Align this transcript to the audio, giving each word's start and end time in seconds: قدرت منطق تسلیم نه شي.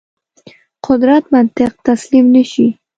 قدرت 0.87 1.23
منطق 1.33 1.73
تسلیم 1.87 2.25
نه 2.35 2.43
شي. 2.51 2.67